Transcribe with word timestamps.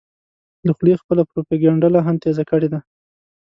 له 0.65 0.71
خولې 0.77 0.95
خپله 1.01 1.23
پروپیګنډه 1.31 1.87
لا 1.93 2.01
هم 2.07 2.15
تېزه 2.23 2.43
کړې 2.49 2.67
ده. 2.73 2.79